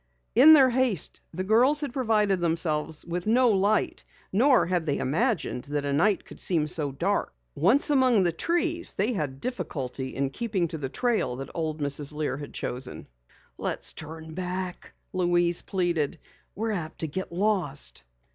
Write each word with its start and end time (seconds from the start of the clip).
In 0.33 0.53
their 0.55 0.71
haste 0.71 1.21
the 1.31 1.43
girls 1.43 1.81
had 1.81 1.93
provided 1.93 2.39
themselves 2.39 3.05
with 3.05 3.27
no 3.27 3.49
light. 3.51 4.03
Nor 4.33 4.65
had 4.65 4.87
they 4.87 4.97
imagined 4.97 5.65
that 5.65 5.85
a 5.85 5.93
night 5.93 6.25
could 6.25 6.41
be 6.47 6.65
so 6.65 6.91
dark. 6.91 7.35
Once 7.53 7.91
among 7.91 8.23
the 8.23 8.31
trees 8.31 8.93
they 8.93 9.13
had 9.13 9.39
difficulty 9.39 10.15
in 10.15 10.31
keeping 10.31 10.67
to 10.69 10.79
the 10.79 10.89
trail 10.89 11.35
that 11.35 11.51
old 11.53 11.81
Mrs. 11.81 12.13
Lear 12.13 12.37
had 12.37 12.51
chosen. 12.55 13.05
"Let's 13.59 13.93
turn 13.93 14.33
back," 14.33 14.95
Louise 15.13 15.61
pleaded. 15.61 16.17
"We're 16.55 16.71
apt 16.71 17.01
to 17.01 17.07
get 17.07 17.31
lost." 17.31 18.01